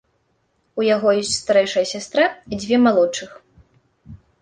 [0.81, 3.41] У яго ёсць старэйшая сястра і дзве малодшых.